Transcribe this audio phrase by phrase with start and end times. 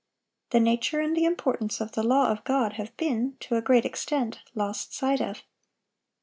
[0.49, 3.85] The nature and the importance of the law of God have been, to a great
[3.85, 5.43] extent, lost sight of.